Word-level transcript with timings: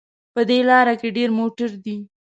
په 0.33 0.41
دې 0.49 0.59
لاره 0.69 0.93
کې 0.99 1.07
ډېر 1.17 1.29
موټر 1.39 1.69
دي 1.83 1.97